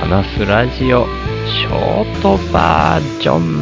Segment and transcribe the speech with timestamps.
[0.00, 1.04] 話すラジオ
[1.46, 3.60] ショートバージョン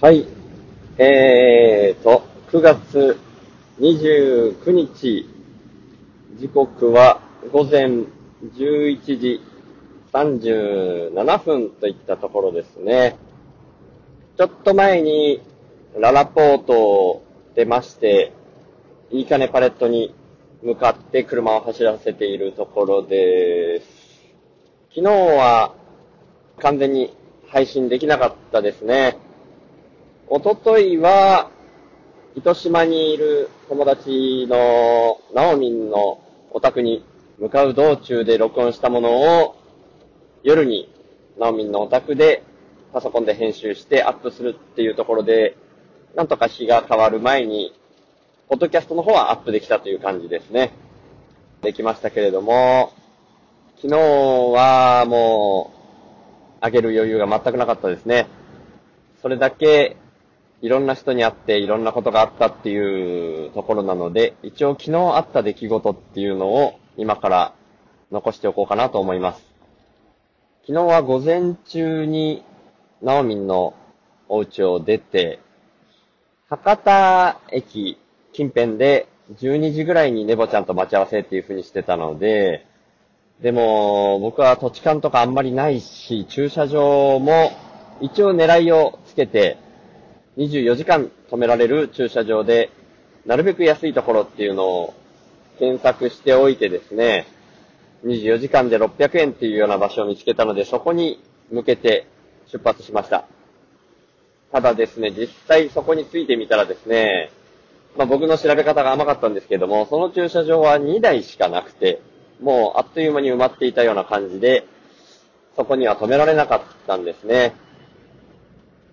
[0.00, 0.26] はい。
[0.96, 3.18] えーと、9月
[3.78, 5.28] 29日、
[6.38, 7.20] 時刻は
[7.52, 9.42] 午前11時
[10.14, 13.18] 37分といったところですね。
[14.38, 15.42] ちょっと前に
[15.98, 17.24] ララポートを
[17.54, 18.32] 出まして、
[19.12, 20.14] いいかねパレットに
[20.62, 23.86] 向かって車を走らせているところです。
[24.88, 25.74] 昨日は
[26.60, 27.14] 完全に
[27.48, 29.18] 配信できなかったですね。
[30.28, 31.50] おとといは、
[32.36, 37.04] 糸島にいる友達のナオミンのお宅に
[37.38, 39.56] 向かう道中で録音したものを
[40.42, 40.90] 夜に
[41.38, 42.42] ナオミンのお宅で
[42.94, 45.58] パソコンで編集してアップするっていうところで、
[46.14, 47.74] なんとか日が変わる前に、
[48.52, 50.72] ポッドキャストの方はアップできたという感じですね。
[51.62, 52.92] できましたけれども、
[53.76, 55.70] 昨日はも
[56.60, 58.26] う、上げる余裕が全くなかったですね。
[59.22, 59.96] それだけ、
[60.60, 67.54] いろんな人に会っていろんなことがあったっていうところなので、一応昨日あった出来事っていうのを今から
[68.10, 69.42] 残しておこうかなと思います。
[70.66, 72.44] 昨日は午前中に
[73.00, 73.72] ナオミンの
[74.28, 75.40] お家を出て、
[76.50, 77.96] 博多駅
[78.32, 82.66] 近辺で12時ぐらいにネボちゃんと待ち合わせっていう風にしてたので、
[83.40, 87.50] でも僕は土地勘とかあんまりないし、駐車場も
[88.00, 89.58] 一応狙いをつけて、
[90.36, 92.70] 24時間止められる駐車場で、
[93.26, 94.94] なるべく安いところっていうのを
[95.58, 97.26] 検索しておいてですね、
[98.04, 102.06] 24時間で600円っていうような場所を見つけたので、そこに向けて
[102.46, 103.26] 出発しました。
[104.50, 107.30] ただですね、実際そこに着いてみたらですね、
[107.96, 112.00] まあ僕の調べ方が甘かったんですけども、その駐車場は2台しかなくて、
[112.40, 114.66] もうあっという間に埋まっていたような感じで、
[115.56, 117.54] そこには止められなかったんですね。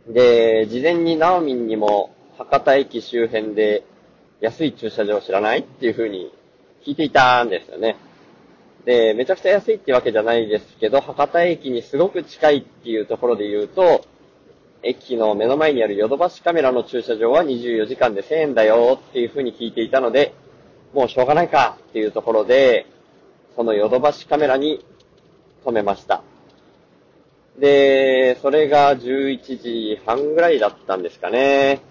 [0.08, 3.84] で、事前にナオミンにも博多駅周辺で
[4.42, 6.32] 安い駐車場知らないっていう風に
[6.86, 7.96] 聞いていたんですよね。
[8.86, 14.06] で、めちゃくちゃ安いってわけじゃないですけど、博多駅にすごく近いっていうところで言うと、
[14.82, 20.34] 駅の目の前にあるヨドバシカメラの駐車場は24時間で1000円だよっていう風に聞いていたので、
[20.94, 22.86] もうしょうがないかっていうところで、
[23.56, 24.84] そのヨドバシカメラに
[25.66, 26.24] 止めました。
[27.60, 31.82] で、それが11時半ぐらいだったんですかね。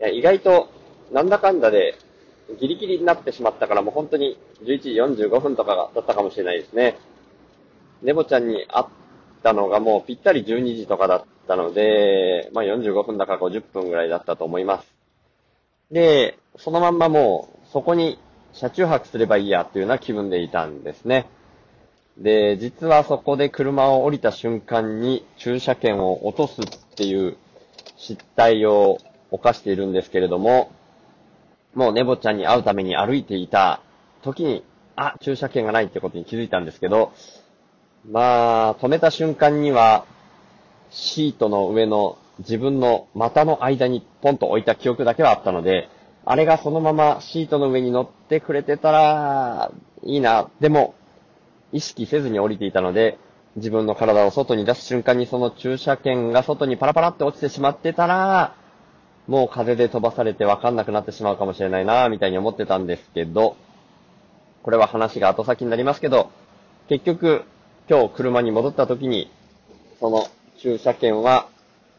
[0.00, 0.68] いや意外と、
[1.10, 1.94] なんだかんだで、
[2.60, 4.90] ギリギリになってしまったからもう本当に11時
[5.24, 6.98] 45分とかだったかもしれないですね。
[8.02, 8.86] ネボちゃんに会っ
[9.42, 14.94] たのがもうぴったり12時とかだったたので、まあ45分だか50分ぐらいだったと思います。
[15.90, 18.18] で、そのまんまもうそこに
[18.52, 21.26] 車中泊すればいいやっていうような気分でいたんですね。
[22.18, 26.64] で、実はそこで車を降りた瞬間に駐車券を落とすっ
[26.96, 27.36] ていう
[27.96, 28.98] 失態を
[29.30, 30.72] 犯しているんですけれども、
[31.74, 33.80] もうネボちゃんに会うために歩いていた
[34.22, 34.64] 時に、
[34.96, 37.12] あ、駐車券がないってことに気づいたんですけど、
[38.10, 40.04] まあ、止めた瞬間には、
[40.90, 45.88] シートの上の自分の股の間にポンと置いた記憶だけはあったので、
[46.24, 49.72] あれがそのままシートの上に乗ってくれてたら、
[50.04, 50.50] いいな。
[50.60, 50.94] でも、
[51.72, 53.18] 意識せずに降りていたので、
[53.56, 58.54] 自分の体を外に出す瞬間にその駐車券が外にパラパラって落ちてしまってたら、
[59.26, 63.56] もう風で飛ばされてわかんなくなってしまうかもしれないなみたいに思ってたんですけど、
[64.62, 66.30] これは話が後先になりますけど、
[66.88, 67.44] 結局、
[67.90, 69.30] 今日車に戻った時に、
[70.00, 70.26] その
[70.58, 71.48] 駐車券は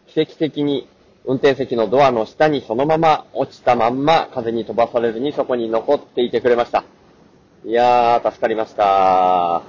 [0.08, 0.88] 奇跡的に
[1.26, 6.84] 運転席のドアの下にそのまま落ちたまんま風に飛ばされずにそこに残っていてくれました。
[7.66, 9.62] いやー、助かりました。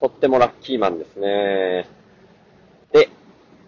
[0.00, 1.88] とってもラッキーマンですね。
[2.92, 3.08] で、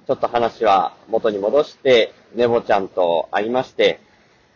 [0.07, 4.01] ちょっと話は元に戻して、ネボちゃんと会いまして、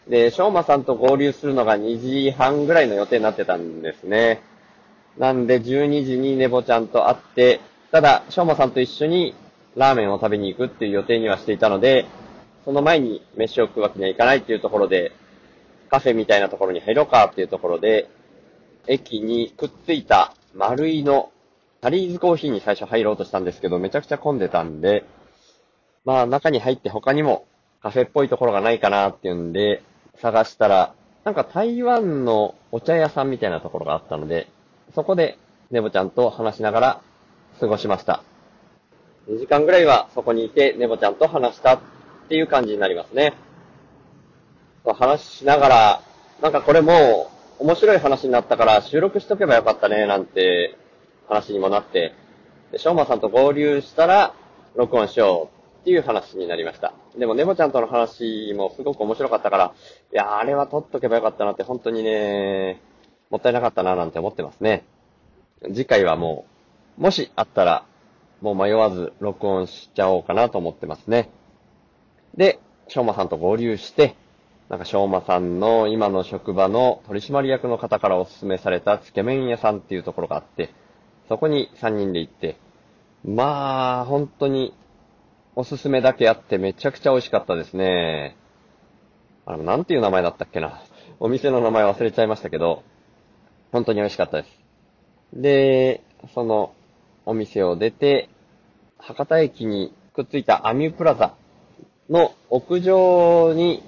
[0.08, 4.42] で、しょうまさんと合流するのが2時半ぐらいの予定になってたんですね。
[5.16, 7.60] なんで12時にネボちゃんと会って、
[7.92, 9.34] ただ、しょうまさんと一緒に
[9.76, 12.06] ラーメンを食べに行くっていう予定にはしていたので、
[12.64, 15.12] その前に飯を食うわけにはいかないっていうところで、
[15.90, 18.08] カフェみたいなところに入ろうかっていうところで、
[18.86, 21.30] 駅にくっついた丸いの
[21.80, 25.04] タリーズコーヒーに最初入ろうとしたんですけど、めちゃくちゃ混んでたんで、
[26.04, 27.46] まあ中に入って他にも
[27.82, 29.82] カフェっぽいところがないかなっていうんで、
[30.16, 30.94] 探したら、
[31.24, 34.48] なんか台湾のお茶屋さんみたいなところがあったので、
[34.94, 35.38] そこで
[35.70, 37.00] ネボちゃんと話しながら
[37.60, 38.22] 過ごしました。
[39.28, 41.80] 2時間ぐらいはそこにいてネボちゃんと話したっ
[42.28, 43.34] ていう感じになりますね。
[44.84, 46.02] 話しながら、
[46.42, 50.76] なんかこれも面白い話になったから収録しとけばよかったね、なんて
[51.28, 52.14] 話にもなって、
[52.72, 54.34] で、しょうまさんと合流したら、
[54.74, 56.92] 録音しようっていう話になりました。
[57.16, 59.74] でも、ネボちゃんとの話もすごく面白かったから、
[60.12, 62.80] いや、あれは撮っとけばよかったなって本当にね、
[63.30, 64.84] もったいなかったななんて思ってますね。
[65.68, 66.44] 次回はも
[66.98, 67.84] う、もしあったら、
[68.44, 71.30] もう迷わず録音しちゃおうかなと思ってますね。
[72.36, 74.16] で、しょうまさんと合流して、
[74.68, 80.74] なんかしょうまさんの今の職場の取締役の方からお勧めされたつけ麺屋さんっていうところがあって、
[81.26, 82.58] そこに3人で行って、
[83.24, 84.74] まあ、本当に
[85.56, 88.36] おすすめだけあってめちゃくちゃ美味しかったですね。
[89.46, 90.82] あの、なんていう名前だったっけな。
[91.18, 92.82] お店の名前忘れちゃいましたけど、
[93.72, 94.60] 本当に美味しかったです。
[95.32, 96.02] で、
[96.34, 96.74] その
[97.24, 98.28] お店を出て、
[99.06, 101.34] 博多駅にくっついたアミュプラザ
[102.08, 103.82] の屋上に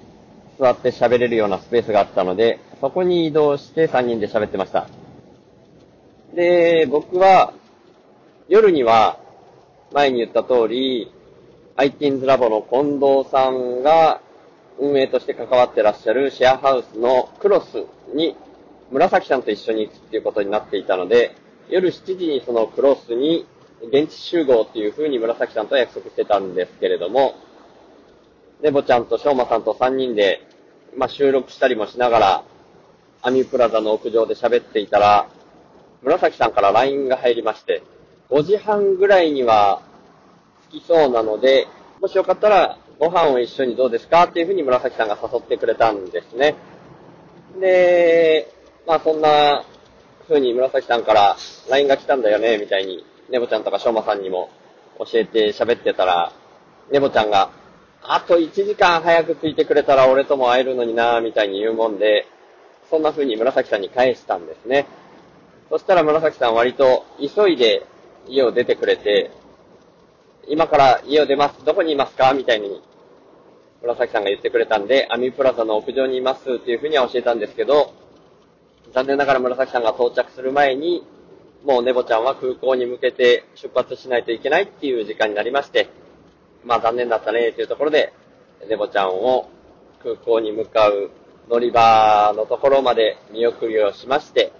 [0.59, 4.87] 座って喋れるようなスペースがあったので、そこに移動して3人で喋ってました。
[6.35, 7.53] で、僕は、
[8.47, 9.17] 夜には、
[9.91, 11.11] 前に言った通り、
[11.77, 14.21] ITINS ラボの近藤さんが
[14.79, 18.35] 運営として関わってらっしゃるシェアハウスのクロスに
[18.91, 21.35] 紫さんと一緒に行くっていうことになっていたので、
[21.69, 23.47] 夜7時にそのクロスに
[23.81, 27.35] 現地集合っていう風に紫さんと約束してたんですけれども、
[28.61, 30.41] ネボちゃんとしょうまさんと3人で、
[30.95, 32.43] まあ、収録したりもしながら、
[33.21, 35.29] アミュプラザの屋上で喋っていたら、
[36.01, 37.83] 紫さんから LINE が入りまして、
[38.29, 39.81] 5時半ぐらいには
[40.71, 41.67] 着きそうなので、
[42.01, 46.55] もしよかったらご飯を一緒にどうですかっていうふうに紫さんが誘ってくれたんですね。
[47.59, 48.51] で、
[48.85, 49.63] まあそんな
[50.27, 51.37] 風に紫さんから
[51.69, 54.49] LINE が来たんだよね、みたいに、ネボちゃんとかしょうまさんにも
[54.99, 56.31] 教えて喋ってたら、
[56.91, 57.51] ネボちゃんが、
[58.01, 62.25] あと1時間早く着いてくれたら俺とも会えるのになみたいに言うもんで、
[62.89, 64.85] そんな風に紫さんに返したんですね。
[65.69, 67.85] そしたら紫さん割と急いで
[68.27, 69.31] 家を出てくれて、
[70.47, 71.65] 今から家を出ます。
[71.65, 72.33] どこにいますか？
[72.33, 72.81] みたいに、
[73.81, 77.93] 紫さんが言ってくれたんで、アミプラザの屋上にいますっていう風には教えたんですけど、
[78.93, 81.03] 残念ながら紫さんが到着する前に、
[81.67, 85.89] もうネボちゃんは空港に向けて出発しないといけないっていう時間になりまして、
[86.63, 88.13] まあ残念だったねっていうところで、
[88.69, 89.49] ネボちゃんを
[90.01, 91.11] 空港に向かう
[91.49, 94.53] 乗り場のところまで見送りをしまして、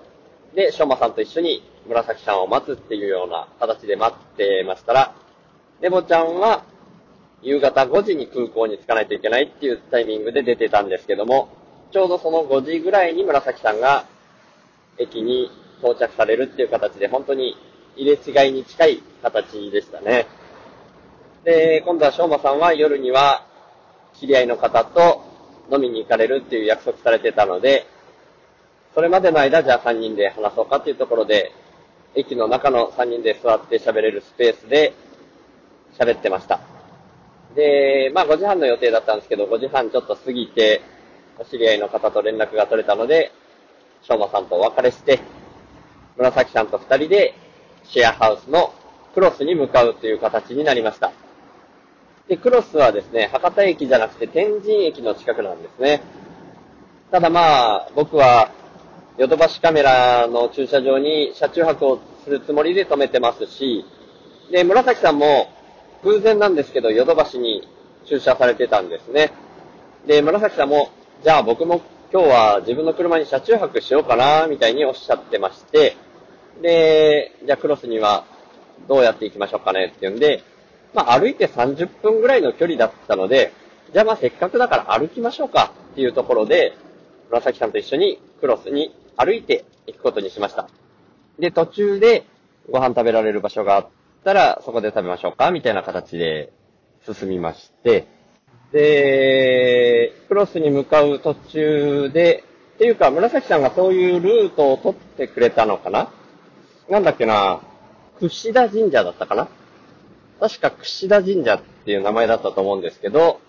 [0.54, 5.15] で、しょうまさんと一緒に紫さんを待つっていうような形で待ってましたら、
[5.80, 6.65] ネボちゃんは
[7.42, 11.48] 夕方5時に空港に着かないといけないっていうタイミングで出てたんですけども、
[11.94, 14.06] ちょうどその5時ぐらいに紫さんが
[14.98, 15.50] 駅に
[15.82, 17.56] 到着されるっていう形で本当に
[17.96, 20.28] 入れ違いに近い形でしたね。
[21.44, 23.46] で、今度はしょうまさんは夜には
[24.20, 25.24] 知り合いの方と
[25.72, 27.86] 飲みに行かれるっていう約束されてたので、
[28.94, 31.52] それまでの間じゃあ3人で話そうかっていうところで、
[32.16, 34.94] 駅の中の3人で座って喋れるスペースで
[36.00, 36.60] 喋ってました。
[37.56, 40.82] で、まあ5時半の予定だったんですけど、5時半ちょっと過ぎて、
[41.40, 43.32] お知り合いの方と連絡が取れたので、
[44.02, 45.20] しょうまさんとお別れして、
[46.18, 47.36] 紫さんと二人で
[47.84, 48.74] シェアハウスの
[49.14, 51.12] クロスに向かうという形になりました。
[52.28, 56.02] で、クロスはですね、博多駅じゃなくて天神駅の近くなんですね。
[57.09, 58.52] ただまあ、僕は、
[59.18, 63.86] ヨドバシカメラの駐車場に車中泊をするつもりで止めてますし、
[64.52, 65.50] で、紫さんも
[66.04, 67.68] 偶然なんですけど、ヨドバシに
[68.06, 69.31] 駐車されてたんですね。
[70.06, 70.90] で、紫さんも、
[71.24, 71.81] じゃあ僕も
[72.12, 75.95] 今日は自分の車に車中泊しようかな、みたいにおっしゃってまして、
[76.61, 78.26] で、じゃあクロスには
[78.87, 80.44] どうやって行きましょうかねっていうんで、
[80.94, 83.54] まあ歩いて30分ぐらいの距離だったので、
[83.94, 86.78] じゃあまあせっかくだから歩きましょうかっていうところで、
[87.30, 90.69] 紫さんと一緒にクロスに歩いて行くことにしました。
[91.40, 92.26] で、途中で
[92.69, 93.87] ご飯食べられる場所があっ
[94.23, 96.52] たら、そこで食べましょうかみたいな形で
[97.06, 98.07] 進みまして、
[98.71, 102.44] で、クロスに向かう途中で、
[102.76, 106.11] っていうか、紫さんがそういうルートを取ってくれたのかな
[106.90, 107.62] なんだっけな
[108.20, 109.48] 串田神社だったかな？
[110.40, 113.40] 確か串田神社っていう名前だったと思うんですけど、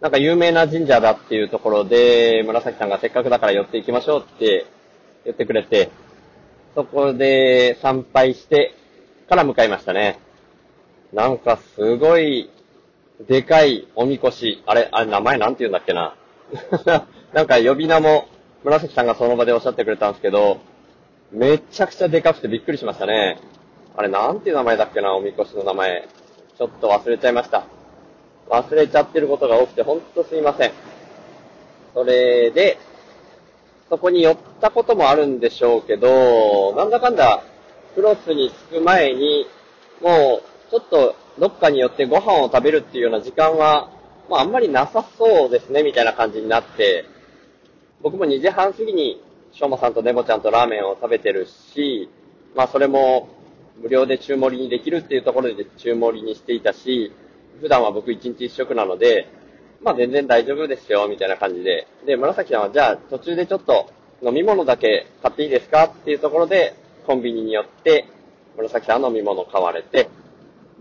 [0.00, 4.66] なんか有名な神社だっていうところで、紫さんがせっかくだから寄っていきましょうって
[5.24, 5.90] 言ってくれて、
[6.74, 8.74] そこで参拝して
[9.28, 10.18] から向かいましたね。
[11.12, 12.50] なんかすごい
[13.28, 16.16] でかいおみこし、あれ、あれ名前なんて言うんだっけな？
[17.32, 18.26] なんか呼び名も
[18.64, 20.58] 紫さんがその場でおっしゃってくれたんですけど、
[21.32, 23.38] めちゃくちゃでかくてびっくりしましたね。
[23.96, 26.08] あれ、なんていう名前だっけな、おみこしの名前。
[26.56, 27.64] ちょっと忘れちゃいました。
[28.48, 30.72] 忘れちゃってることが多くて、ほんとすいません。
[31.94, 32.78] それで、
[33.88, 37.42] そこに寄ったこともあるんでしょうけど、なんだかんだ、
[37.94, 39.46] クロスに着く前に、
[40.00, 43.90] もう、ちょっと、どっかに寄ってご飯を食べるっていうような時間は、
[44.28, 47.04] まああんまりなさそうですね、みたいな感じになって、
[48.02, 49.22] 僕も2時半過ぎに、
[49.54, 52.10] しょうまさんとネボちゃんとラーメンを食べてるし、
[52.56, 53.28] まあそれも、
[53.80, 57.12] 無料で中盛りにできるっていうところで中盛りにしていたし、
[57.60, 59.28] 普段は僕1日1食なので、
[59.80, 61.86] まあ全然大丈夫ですよ、みたいな感じで。
[62.04, 63.92] で、紫さんはじゃあ途中でちょっと
[64.22, 66.74] 飲み物だけ買っていいですかっていうところで、
[67.06, 68.06] コンビニによって、
[68.56, 70.08] 紫さん飲み物買われて、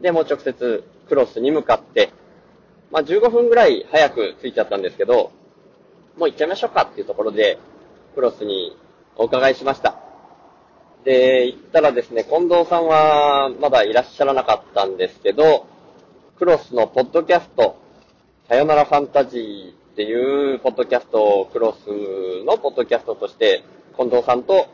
[0.02, 2.12] で、もう直接クロスに向かって、
[2.92, 5.32] まあ15分ぐらい早く着いちゃったんですけど、
[6.18, 7.60] もう行っちゃいましょうかっていうところで、
[8.14, 8.78] クロスに
[9.16, 9.96] お伺いしました。
[11.04, 15.68] で、行ったらですね、近藤さんはまだいらっしゃらなかったんですけど、
[16.38, 17.78] クロスのポッドキャスト、
[18.48, 21.88] さよならファンタジーっていうポッドキャストをクロス
[22.46, 23.64] のポッドキャストとして、
[23.96, 24.68] 近藤さんと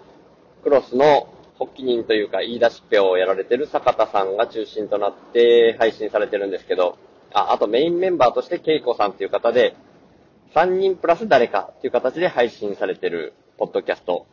[0.64, 1.28] クロスの
[1.60, 6.98] 発起人というか言い出しっぺをやられてる坂田さんが中心となって配信されてるんですけど、
[7.34, 9.76] あ、あとメインメンバーとしてケイコさんっていう方で、
[10.56, 14.26] 3人プラス誰かっていう形で配信されてるポッドキャスト。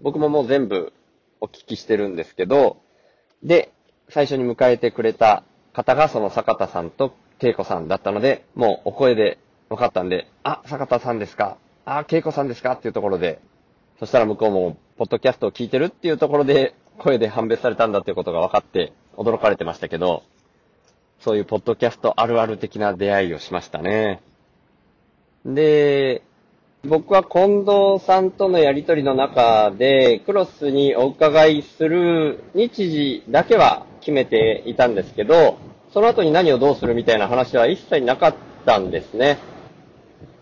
[0.00, 0.92] 僕ももう全部
[1.40, 2.76] お聞きしてるんですけど、
[3.42, 3.72] で、
[4.08, 9.38] 最初に迎えてくれた方がその坂田さんと恵子さんだったので、もうお声で
[9.68, 13.40] 分かったんで、あ、坂田さんですかあ、恵子さんですかっていうところで、
[13.98, 20.22] そしたら向こうも、ポッドキャストを聞いてるっていうところで、声で判別されたんだっていうことが分かって、驚かれてましたけど、
[21.18, 24.20] そういうポッドキャストあるある的な出会いをしましたね。
[25.44, 26.22] で、
[26.84, 35.58] 僕は近藤さんとのやりとりの中で、クロスにお伺いする日時だけは決めていたんですけど、
[35.92, 38.34] その後に何をどうするみたいな話は一切なかっ
[38.66, 39.38] たんですね。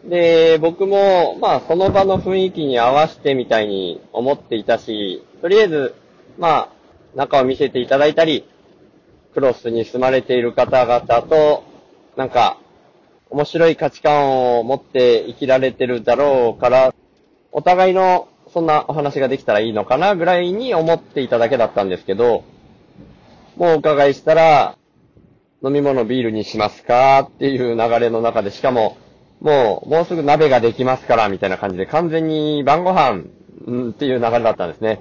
[0.05, 5.95] で、僕も、まあ、その場の雰囲気に合わせてみたいに思っていたし、とりあえず、
[6.39, 6.69] まあ、
[7.15, 8.49] 中を見せていただいたり、
[9.35, 11.65] クロスに住まれている方々と、
[12.17, 12.59] なんか、
[13.33, 16.95] 面白い価値観を持って生きられてるだろうから、
[17.51, 22.45] お互いのそんなお話ができたらいいのかなぐらいに思っていただけだったんですけど、
[23.57, 24.77] もうお伺いしたら、
[25.65, 28.99] 飲み物ビールにしますかっていう流れの中で、しかも、
[29.41, 33.23] もう、もうすぐ鍋ができますから、みたいな感じで、完全に晩ご飯、
[33.67, 35.01] うんっていう流れだったんですね。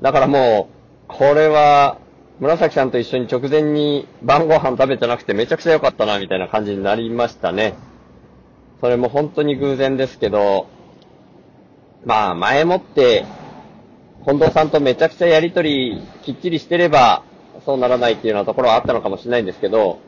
[0.00, 1.98] だからもう、これは、
[2.40, 7.74] 紫さんと一緒に直前に晩ご飯食べてなくてめちゃくちゃ良かったな、みたいな感じになりましたね。
[8.80, 10.68] それも本当に偶然ですけど、
[12.04, 13.26] まあ、前もって、
[14.24, 17.24] 近藤さんとめちゃくちゃやりとりきっちりしてれば、
[17.66, 19.98] そうならないっていうようなところはあったのかもしれないんですけど、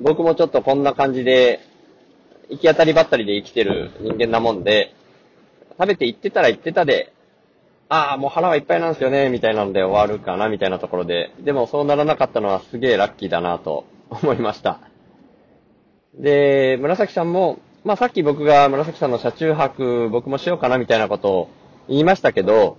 [0.00, 1.60] 僕もちょっとこんな感じで、
[2.50, 4.94] 行き当たりばったりで生きてる人間なもんで、
[5.78, 7.12] 食べて行ってたら行ってたで、
[7.92, 11.32] ああ、もう腹はいっぱいなんですよね、みたいなので終わるかな、みたいなところで。
[11.40, 14.78] でもそうならなかったのはすげえラッキーだなと 思いました。
[16.14, 21.48] で、紫さんも、まあさっき僕が紫さんの車中泊僕もしようかなみたいなことを
[21.88, 22.78] 言いましたけど、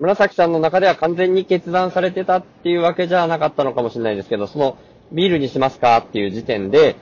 [0.00, 4.78] 紫さんの中では完全に決断されてたっていうわけじゃなかったのかもしれないですけど、その
[5.12, 6.96] ビールにしますかっていう時点で、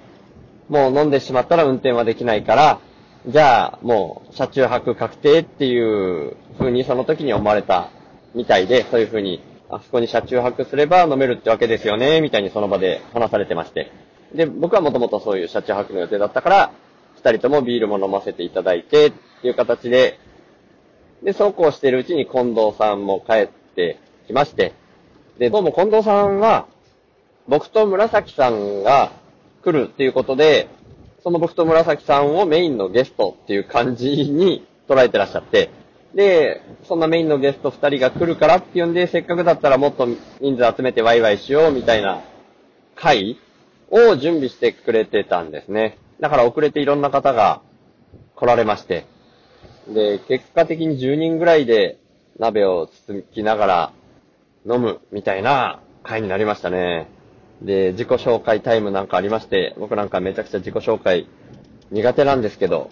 [0.69, 2.79] もう飲んでしまったら運転はできないから、
[3.27, 7.91] じゃあ、もう、車中泊確定っていう風にその時に思われた
[8.35, 13.93] みたいで、そういう風に、あそこに車中泊すれば飲めるってわけですよね、みたいにその場で話されてまして。
[14.35, 16.73] で、僕はもともとそういう車中泊の予定だったから、
[17.15, 19.13] 二人ともビールも飲ませていただいて、っ
[19.43, 20.19] ていう形で、
[21.23, 23.99] で、そうこうしてるうちに近藤さんも帰って
[24.29, 24.73] きまして、
[25.39, 26.67] で、どうも近藤さんは、
[27.49, 29.13] 僕と紫さんが
[29.63, 30.69] 来るっていうことで、
[31.23, 35.71] その僕と紫さんをメインのゲストっていう感じに捉えてらっしゃって、
[36.15, 40.09] で、そんなメインのゲスト二人が来るからっていうんで、せっかくだったらもっと
[40.41, 42.23] 人数集めてワイワイしようみたいな
[42.97, 43.39] 会
[43.91, 45.99] を準備してくれてたんですね。
[46.21, 47.63] だから遅れていろんな方が
[48.35, 49.07] 来られまして、
[49.89, 51.99] で、結果的に10人ぐらいで
[52.39, 53.93] 鍋を包きながら
[54.67, 57.09] 飲むみたいな会になりましたね。
[57.63, 61.29] で、自己紹介タイムなんかありまして、僕なんかめちゃくちゃ自己紹介
[61.91, 62.91] 苦手なんですけど、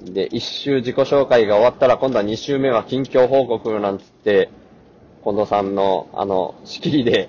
[0.00, 4.50] で、一周自己紹介が終わったら、今度は二周目は近況報告なんつって、
[5.24, 7.28] 近藤さんの、あの、仕切りで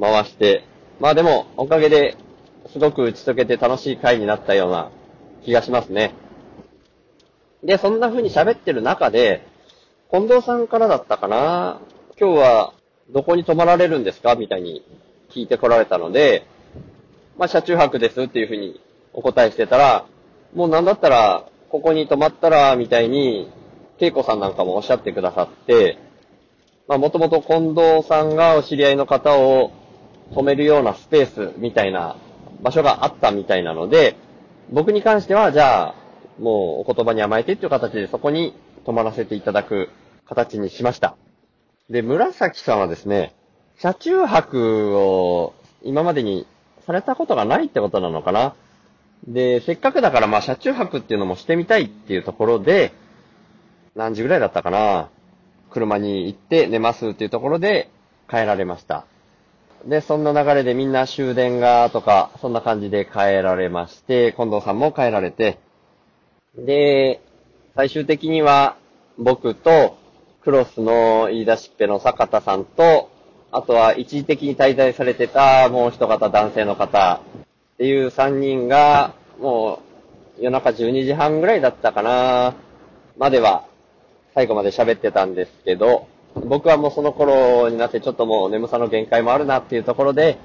[0.00, 0.64] 回して、
[0.98, 2.16] まあでも、おかげで、
[2.72, 4.90] すごく打ち解けて楽しい回になったような
[5.44, 6.14] 気がしますね。
[7.62, 9.46] で、そんな風に喋ってる中で、
[10.10, 11.80] 近藤さんからだったかな
[12.18, 12.72] 今日は
[13.10, 14.84] どこに泊まられるんですかみたいに
[15.36, 16.46] 聞いてこられたので、
[17.36, 18.80] まあ、車中泊ですっていうふうに
[19.12, 20.06] お答えしてたら、
[20.54, 23.52] もうなんだったら、ここに泊まったら、みたいに、
[23.98, 25.98] 恵子さんなんかもおっしゃってくださって、
[26.88, 29.72] まあもともと近藤さんがお知り合いの方を
[30.32, 32.16] 止めるようなスペースみたいな
[32.62, 34.16] 場所があったみたいなので、
[34.70, 35.94] 僕に関してはじゃあ、
[36.38, 39.90] もうお言葉に甘えてっていう形でそこに泊まらせていただく
[40.26, 41.16] 形にしました。
[41.90, 43.35] で、紫さんはですね、
[43.78, 46.46] 車中泊を今までに
[46.86, 48.54] されたことがないってことなのかな。
[49.26, 52.92] で、せっかくだからまあ車中泊っていうのもしてみたいっていうところで、
[53.94, 55.08] 何時ぐらいだったかな。
[55.70, 57.90] 車に行って寝ますっていうところで
[58.30, 59.04] 帰られました。
[59.84, 65.58] で、そんな流れでみんな終電がとか、そんな感じで帰られまして、近藤さんも帰られて、
[66.56, 67.20] で、
[67.74, 68.76] 最終的には
[69.18, 69.98] 僕と
[70.42, 73.10] クロスの言い出しっぺの坂田さんと、
[73.56, 77.22] あとは一時的に滞在されてたもう一方男性の方
[77.74, 79.80] っていう三人が、も
[80.38, 82.54] う夜中12時半ぐらいだったかな、
[83.16, 83.64] までは
[84.34, 90.36] 最後まで喋ってたんですけど、僕はもうその頃になってちょっともう眠さの限界もあるなっていうところで、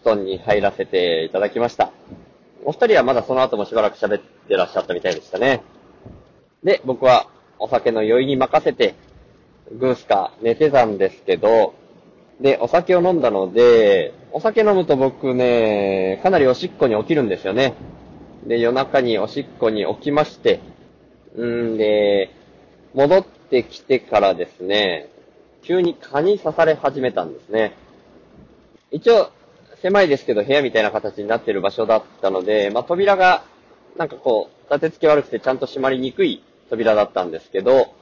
[0.00, 1.92] 布団に入らせていただきました。
[2.64, 5.62] お二人はまだその後もしばらく喋ってらっしゃったみたいでしたね。
[6.64, 7.26] で、僕は
[7.58, 8.94] お酒の酔いに任せて、
[9.78, 11.74] グースか寝てたんですけど、
[12.40, 17.74] で、お酒を飲んだので、お酒飲むと僕ね、かなりおしっこに起きるんですよね。
[18.46, 20.60] で、夜中におしっこに起きまして、
[21.38, 22.30] んで、
[22.94, 25.10] 戻ってきてからですね、
[25.62, 27.76] 急に蚊に刺され始めたんですね。
[28.90, 29.30] 一応、
[29.82, 33.44] 狭いですけど部屋みたいな形になってる場所だったので、まあ、扉が、
[33.96, 37.94] なんかこう、立て付け悪くてちゃんと閉まりにくい扉だったんですけど、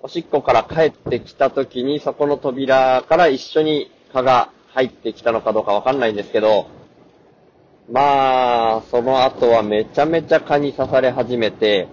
[0.00, 6.68] おしっこから帰ってきた時にそこの扉から一緒に蚊が入ってきたのかどうかわかんないんですけど、
[7.90, 11.88] まあ、その後はめちゃめちゃ蚊に刺され始めて、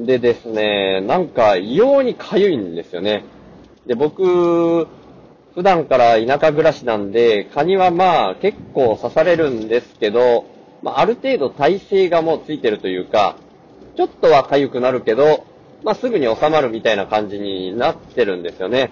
[0.00, 3.24] でですね、なんか異様に痒いんですよね。
[3.86, 4.88] で、僕、
[5.54, 10.46] 普段から田舎暮らしなんで、蚊にはまあ結構刺されるんですけど、
[10.82, 13.36] まあある程度耐性がもうついてるというか、
[13.96, 15.51] ちょっとは痒くなるけど、
[15.84, 18.90] まあすぐに収まるみたいな感じになってるんですよね。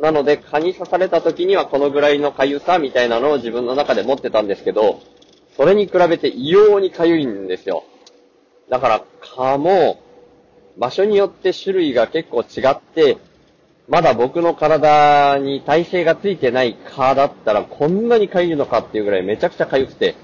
[0.00, 5.00] なので、蚊に刺された時にはこのぐらいの痒さみたいなのを自分の中で持ってたんですけど、
[5.56, 7.84] それに比べて異様に痒いんですよ。
[8.70, 10.00] だから蚊も、
[10.78, 13.18] 場所によって種類が結構違って、
[13.88, 20.14] まだ僕の体に耐性がついてない蚊だったらこんなに痒いのかっていうぐらいめちゃくちゃ痒くて。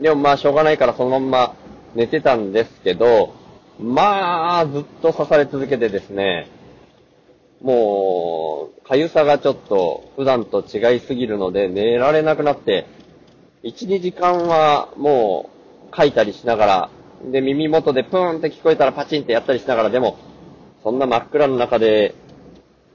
[0.00, 1.54] でもまあしょうがないからそのまんま
[1.94, 3.34] 寝てたんですけど、
[3.80, 6.48] まあずっと刺され続けてですね、
[7.60, 12.86] もう、痒さがちょっと普段と違いすぎるので寝られなくなって、
[13.64, 15.50] 1、2時間はも
[15.90, 16.90] う書いたりしながら、
[17.32, 20.18] で耳元でプーンって聞こえたらパチンってやったりしながら、でも、
[20.82, 22.14] そんな真っ暗の中で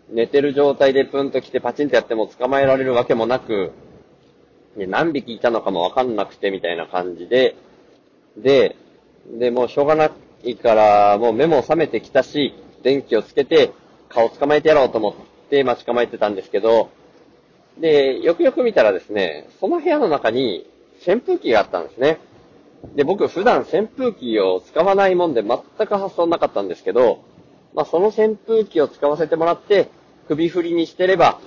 [0.10, 3.74] 寝てる状態でプーンと来てパチンってやっても捕まえられるわけもなく、
[4.78, 7.56] で何匹いたのかもわかんなくてみたいな感じで、
[8.38, 8.78] で、
[9.40, 13.72] で、もうしょうがなくいから、もう目も覚めてきたし、電気をつけて
[14.10, 16.90] 顔捕まえてやろうと思って待ち構えてたんですけど、
[17.80, 20.66] で、よくよく見たらですね、その部屋の中に
[21.08, 22.20] 扇風機があったんですね。
[22.96, 27.24] で、僕普段扇風機を使わないもんで全く発想なかったんですけど、
[27.74, 29.90] まあその扇風機を使わせてもらって、
[30.28, 31.40] 首振りにしてれば、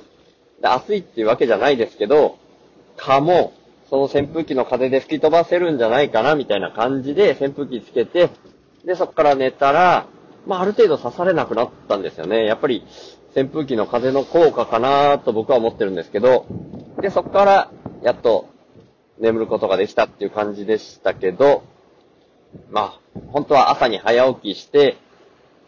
[0.61, 2.39] で暑いっていうわけじゃないですけど、
[2.97, 3.53] 蚊も、
[3.89, 8.31] その扇風機の風で吹き飛ばせるんじゃないかな、みたいな感じで扇風機つけて、
[8.85, 10.07] で、そこから寝たら、
[10.47, 12.45] まあある程度刺されなくなったんですよね。
[12.45, 12.85] やっぱり、
[13.35, 16.47] 扇風機の風の効果かなと僕は思ってるんですけど、
[17.01, 17.71] で、そこから、
[18.03, 18.49] やっと、
[19.19, 21.63] 眠ることができたっていう感じでしたけど、
[22.71, 24.97] まあ、本当は朝に早起きして、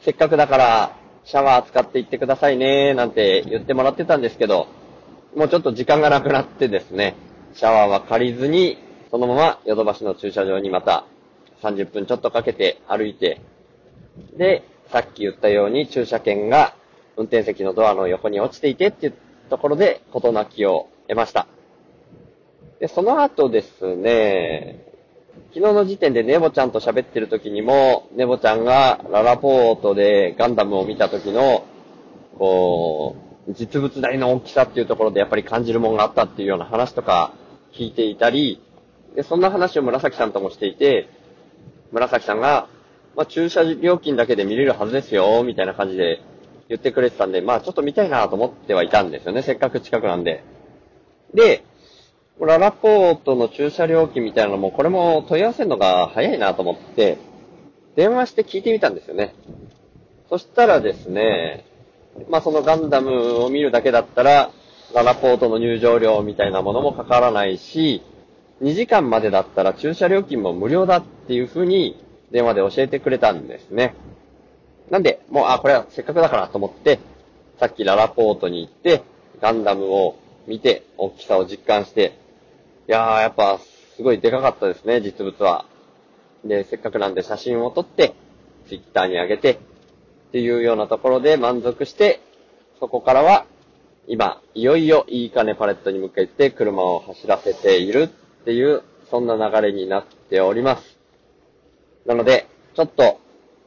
[0.00, 4.66] せっかくだから、シャワー使っていってくださいね、なんて言ってもらってたんですけど、
[5.35, 7.16] もうちょっと時間がなくなってですね、
[7.55, 8.77] シャワーは借りずに、
[9.11, 11.07] そのままヨドバシの駐車場にまた
[11.64, 13.40] 30分ちょっとかけて歩いて、
[14.37, 16.74] で、さっき言ったように駐車券が
[17.16, 19.14] 運転席のドアの横に落ちていてっていう
[19.48, 21.46] ところで事なきを得ました。
[22.81, 24.85] で、その後ですね、
[25.55, 31.64] 昨日の時点でネボちゃんと喋ってる時にも、ネボちゃんがララポートでガンダムを見た時の、
[32.38, 33.16] こ
[33.48, 37.33] う、実物大の大きさっていうところでやっぱり感じるものがあったっていうような話とか
[37.72, 38.61] 聞いていたり、
[39.14, 41.09] で、そんな話を紫さんともしていて、
[41.94, 42.68] 紫さんが、
[43.16, 46.20] まあ、駐車料金だけで見れるはずですよ、みたいな感じで
[46.68, 50.42] 言ってくれてたんで、まあちょっと見たいなと思ってはいたんですよね、せっかく近くなんで。
[51.33, 51.62] で、
[52.40, 57.18] ララポートの駐車料金みたいなのも、これも問い合わせるのが早いなと思って、
[57.94, 59.35] 電話して聞いてみたんですよね。
[60.28, 61.64] そしたらですね、
[62.28, 64.50] まあそのガンダムを見るだけだったら、
[64.94, 68.02] ララポートの入場料みたいなものもかからないし、
[68.64, 73.94] 2時間までだったら駐車料金も無料だっていう風に電話で教えてくれたんですね。
[74.90, 76.98] なんで、もう、あ、これはせっかくだからと思って、
[77.61, 79.03] さっきララポートに行って、
[79.42, 82.18] ガンダムを見て、大きさを実感して、
[82.88, 83.59] いやー、やっぱ、
[83.96, 85.66] すごいでかかったですね、実物は。
[86.42, 88.14] で、せっかくなんで写真を撮って、
[88.66, 89.59] ツイッターに上げて、っ
[90.33, 92.20] ていうようなところで満足して、
[92.81, 93.44] そこからは、
[94.07, 98.11] 今、いよいよいい金パレットに向けて車を走らせている
[98.44, 100.98] っていう、そんな流れになっております。
[102.04, 103.18] なので、ちょっと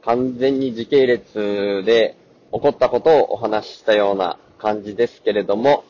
[0.04, 2.14] 完全に時系列で
[2.52, 5.82] 起こったことをお話ししたような感じですけれども、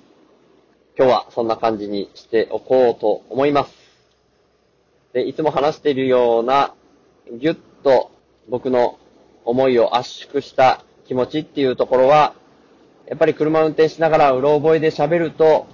[0.96, 3.74] 今日はそんな感じにしておこうと思います。
[5.12, 6.72] で、いつも話しているような、
[7.30, 8.10] ぎゅっと
[8.48, 8.98] 僕の
[9.44, 12.32] 思いを圧縮した気持ちっていうところは、
[13.06, 15.66] やっぱり車運転しながらうろ覚えで喋ると、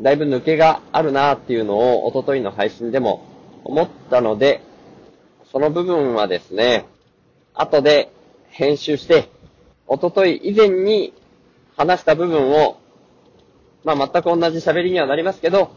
[0.00, 3.24] だいぶ抜けがあるなっていうのを、おとといの配信でも
[3.64, 4.62] 思ったので、
[5.50, 6.86] その部分はですね、
[7.54, 8.12] 後で
[8.50, 9.30] 編集して、
[9.86, 11.14] おととい以前に
[11.76, 12.78] 話した部分を、
[13.84, 15.70] まあ、全く同じ喋りにはなりますけど、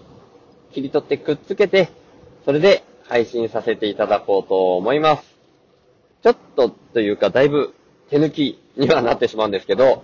[0.73, 1.89] 切り取ってくっつけて、
[2.43, 5.35] それで配信させていただこうと思います。
[6.23, 7.73] ちょっとというか、だいぶ
[8.09, 10.03] 手抜きにはなってしまうんですけど、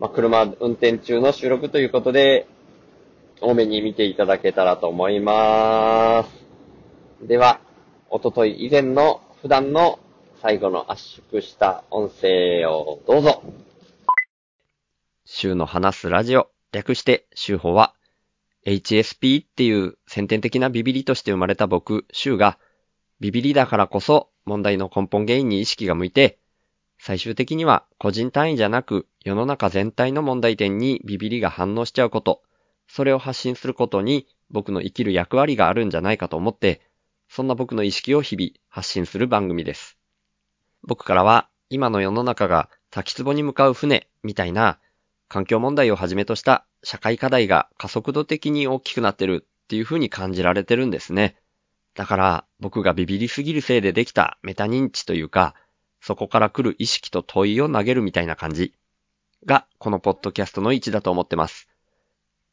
[0.00, 2.46] まあ、車運転中の収録ということで、
[3.40, 7.26] 多めに見ていただけたらと思います。
[7.26, 7.60] では、
[8.10, 9.98] おととい以前の普段の
[10.40, 13.42] 最後の圧縮した音声をどうぞ。
[15.24, 17.94] 週の話すラジオ、略して週報は、
[18.66, 22.58] HSP っていう先天的なビビリとして生まれた僕、週が、
[23.20, 26.38] ビビリだからこそ問題の根本原因に意識が向いて、
[26.98, 32.42] 最終的には個人単位じゃなく世の中全体の問題点にビビリが反応しちゃうこと、
[32.88, 36.80] それを発信することに僕の生きる役割があるんじゃないかと思って、
[37.28, 39.98] そんな僕の意識を日々発信する番組です。
[40.82, 44.78] 僕からは今の世の中が滝壺に向かう船みたいな
[45.28, 51.36] 環境問題をはじめとした社会課題が加速度的に大きくなってるっていう風に感じられてるんですね。
[51.94, 55.54] だから僕がビビりすぎるせいでできたメタ認知というか、
[56.00, 58.72] そこから来る意識と問いを投げるみたいな感じ
[59.44, 61.67] がこのポッドキャストの位置だと思ってます。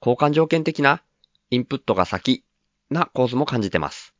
[0.00, 1.02] 交換条件的な
[1.50, 2.44] インプットが先
[2.90, 4.14] な構図も感じてます。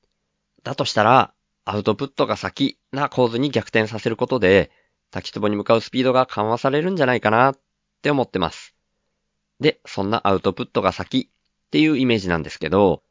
[0.62, 1.32] だとしたら、
[1.64, 4.70] アウトプットが先な構図に逆転させることで、
[5.10, 7.58] 滝壺に向かうスピードが緩和されるんじゃないかなっ
[8.02, 8.74] て思ってます。
[9.60, 13.02] で、そんなアウトプットが先っていうイメージなんですけど、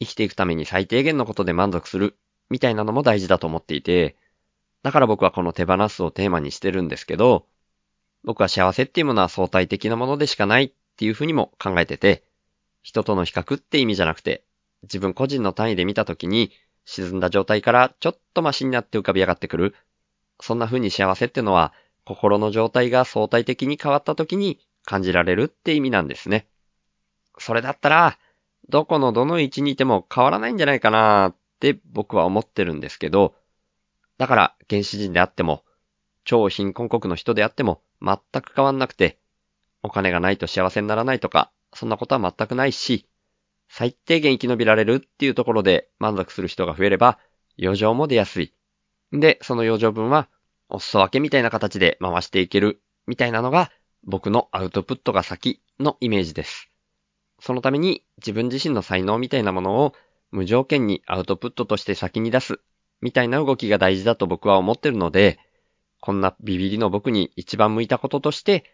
[0.00, 2.16] 生きていくために最低限のことで満足する
[2.50, 4.16] みたいなのも大事だと思っていて、
[4.82, 7.46] だから僕はこの手放すをテーマにしてるんですけど、
[8.22, 12.22] 僕は幸せっていうものは相対的なものでしかないっっていうふうにも考えてて、
[12.82, 14.44] 人との比較って意味じゃなくて、
[14.82, 16.52] 自分個人の単位で見たときに、
[16.84, 19.74] 沈んだ状態からちょっとマシになって浮かび上がってくる。
[20.40, 21.72] そんな風に幸せってのは、
[22.04, 26.46] 心の状態が相対的に変わった時に感じられるって意味なんですね。
[27.38, 28.18] それだったら、
[28.68, 33.34] どこのどの位置にいても変わらないんじゃないかなって僕は思ってるんですけど、
[34.18, 35.64] だから原始人であっても、
[36.24, 39.18] 超貧困国の人であっても全く変わんなくて、
[39.84, 43.06] お金がないと幸せにならないとか、そんなことは全くないし、
[43.68, 47.18] 最低限生き延びられるっていうところで満足する人が増えれば、
[47.62, 48.54] 余剰も出やすい。
[49.12, 50.28] で、その余剰分は、
[50.70, 53.70] お裾分けみたいな形で回していける、みたいなのが、
[54.04, 56.70] 僕のアウトプットが先のイメージです。
[57.40, 59.92] そのために自分自身の才能みたいなものを
[60.30, 62.60] 無条件にアウトプットとして先に出す、
[63.02, 65.38] みたいな動きが大事だと僕は思ってるので、
[66.00, 68.73] こんなビビリの僕に一番向いたこととして、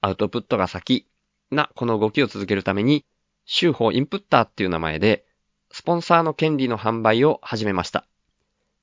[0.00, 1.06] アウトプットが先
[1.50, 3.04] なこの動きを続けるために、
[3.44, 5.24] 週報インプッターっていう名前で、
[5.70, 8.06] スポンサーの権利の販売を始めました。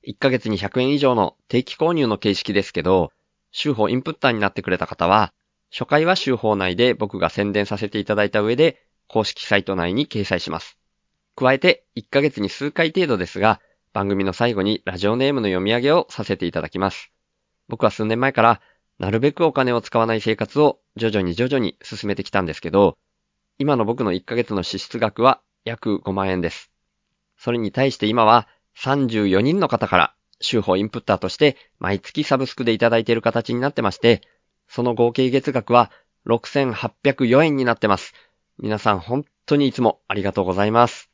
[0.06, 3.12] 1ヶ月に100円以上の定期購入の形式ですけど、
[3.52, 5.32] 週報インプッターになってくれた方は、
[5.70, 10.78] 初回は週報内で僕が宣伝させていただいた上で、公式サイト内に掲載します。
[11.36, 13.60] 加えて、1ヶ月に数回程度ですが、
[13.92, 17.12] 番組の最後にラジオネームの読み上げをさせていただきます。
[17.68, 18.60] 僕は数年前から、
[18.98, 22.96] なるべくお金を使わない生活を徐々に徐々に進めてきたんですけど、
[23.58, 26.70] 今の僕の1ヶ月の支出額は約5万円です。
[27.36, 34.22] それに対して今は34人の方から週報インプッターとして毎月サブスクでいただいている形になってまして、
[34.68, 35.90] その合計月額は
[36.26, 38.14] 6804円になってます。
[38.58, 41.10] 皆さん本当にいつもありがとうございます。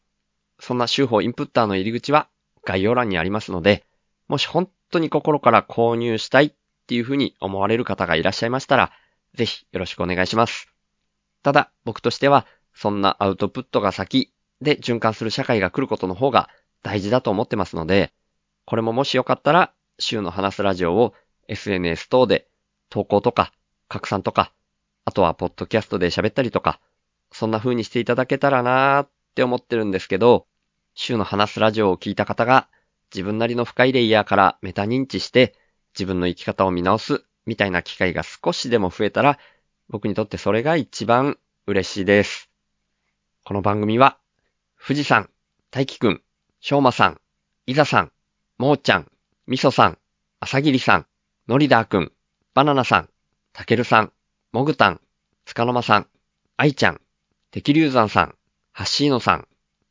[0.59, 2.29] そんな週報インプッターの入り口は
[2.65, 3.85] 概要欄にありますので、
[4.29, 6.55] もし本当に心から購入したい
[6.91, 8.91] っていうふうに思われる方がいらっしゃいましたら、
[9.35, 10.67] ぜひよろしくお願いします。
[11.45, 16.51] ただ、僕としては、そんなアウトプットが先で循環する社会が来ることの方が
[16.83, 18.13] 大事だと思ってますので、
[18.65, 21.15] これももしよかったら、週の話すラジオを
[21.47, 22.49] SNS 等で
[22.89, 23.53] 投稿とか
[23.87, 24.53] 拡散とか、
[25.05, 26.81] あとはポッドキャストで喋ったりとか、
[27.31, 30.49] そんな風にしていただけたらなーって思ってるんですけど、
[30.97, 32.67] 週の話すラジオを聞いた方が
[33.15, 35.55] 自分なりの深いレイヤーからメタ認知して
[35.95, 39.39] 自分の生き方を見直すみたいな機会が少しでも増えたら
[39.89, 42.49] 僕にとってそれが一番嬉しいです。
[43.45, 44.19] この番組は
[44.81, 45.29] 富士山、
[45.71, 46.23] 大輝くん、
[46.61, 47.21] しょうまさん、
[47.67, 48.13] いざさん、
[48.59, 49.11] もーちゃん、
[49.47, 49.99] みそさん、
[50.39, 51.07] あさぎりさん、
[51.49, 52.13] のりだーくん、
[52.55, 53.09] バナナさん、
[53.53, 54.13] たけるさん、
[54.53, 55.01] もぐたん、
[55.45, 56.07] つかのまさん、
[56.57, 57.01] あいちゃん、
[57.51, 58.35] てきりゅうざんさん、
[58.73, 59.49] はっしーのさん、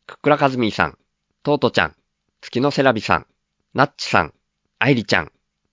[0.08, 0.98] くっくらかずみーさん、
[1.44, 1.96] とうとちゃん、
[2.42, 3.28] 月のせらびさん、
[3.74, 4.34] なっちさん、
[4.80, 5.32] あいりちゃん、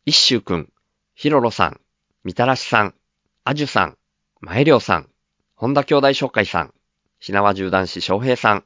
[0.09, 0.73] いっしゅうくん、
[1.17, 1.81] ひろろさん、
[2.23, 2.95] みたらしさん、
[3.43, 3.99] あじゅさん、
[4.41, 5.11] まえりょうさん、
[5.57, 6.75] 本田兄弟紹介さん、
[7.19, 8.65] ひなわ銃男子翔平さん、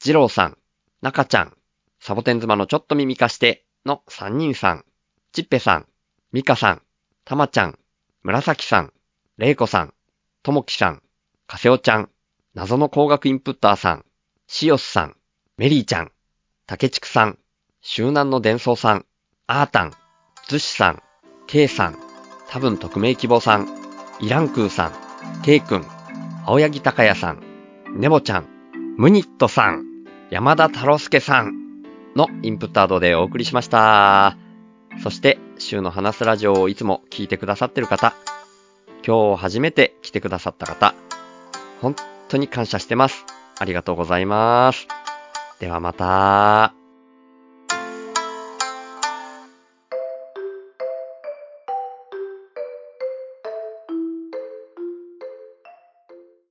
[0.00, 0.58] じろうさん、
[1.00, 1.56] なかちゃん、
[1.98, 4.84] サボテン妻のちょっと耳貸しての3人さん、
[5.32, 5.86] ちっぺさん、
[6.30, 6.82] みかさん、
[7.24, 7.78] たまちゃん、
[8.22, 8.92] 紫さん、
[9.38, 9.94] れいこさん、
[10.42, 11.02] ともきさん、
[11.46, 12.10] かせおちゃん、
[12.52, 14.04] 謎の工学インプッターさん、
[14.46, 15.16] しおすさん、
[15.56, 16.12] メリーちゃん、
[16.66, 17.38] 竹畜さん、
[17.80, 19.06] 周南の伝送さん、
[19.46, 19.94] アータン、
[20.52, 21.02] ズシさん、
[21.46, 21.98] ケイさん、
[22.50, 23.68] 多分匿名希望さん、
[24.20, 24.92] イランクーさん、
[25.42, 25.86] ケイくん、
[26.44, 27.42] 青柳高也さん、
[27.94, 28.46] ネボちゃん、
[28.98, 29.86] ムニットさん、
[30.28, 31.54] 山田太郎介さん
[32.14, 34.36] のインプットアドでお送りしました。
[35.02, 38.12] そして、週の話すラジオをいつも聞いてくださってる方、
[39.06, 40.94] 今日初めて来てくださった方、
[41.80, 41.96] 本
[42.28, 43.24] 当に感謝してます。
[43.58, 44.86] ありがとうございます。
[45.60, 46.81] ではまた。